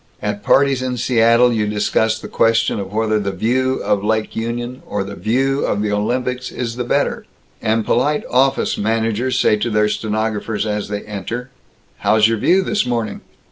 [0.19, 4.81] At parties in Seattle, you discuss the question of whether the View of Lake Union
[4.87, 7.27] or the View of the Olympics is the better,
[7.61, 11.51] and polite office managers say to their stenographers as they enter,
[11.99, 13.21] "How's your View this morning?"